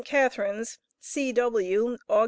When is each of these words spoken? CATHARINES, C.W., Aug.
CATHARINES, 0.03 0.79
C.W., 0.99 1.99
Aug. 2.09 2.09